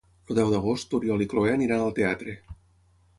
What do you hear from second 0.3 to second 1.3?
El deu d'agost n'Oriol i